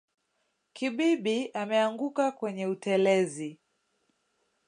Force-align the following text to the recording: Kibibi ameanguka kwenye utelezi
Kibibi 0.75 1.37
ameanguka 1.61 2.31
kwenye 2.31 2.67
utelezi 2.67 3.59